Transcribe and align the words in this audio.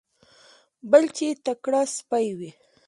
بل 0.91 1.03
چې 1.17 1.27
تکړه 1.45 1.81
سپی 1.97 2.27
وي. 2.37 2.51